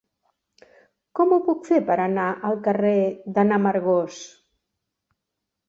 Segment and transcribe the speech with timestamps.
[1.19, 2.97] Com ho puc fer per anar al carrer
[3.39, 4.21] de n'Amargós?